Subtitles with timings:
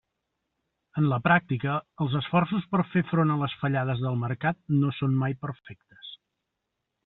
[1.01, 5.17] En la pràctica, els esforços per fer front a les fallades del mercat no són
[5.25, 6.13] mai perfectes.